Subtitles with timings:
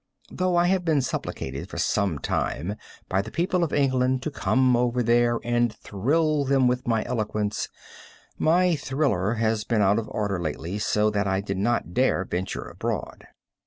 [0.31, 2.75] Though I have been supplicated for some time
[3.07, 7.69] by the people of England to come over there and thrill them with my eloquence,
[8.35, 12.67] my thriller has been out of order lately, so that I did not dare venture
[12.67, 13.27] abroad.